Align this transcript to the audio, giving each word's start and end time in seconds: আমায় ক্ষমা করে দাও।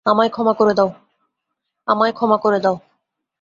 আমায় 0.05 0.31
ক্ষমা 2.17 2.37
করে 2.41 2.59
দাও। 2.59 2.75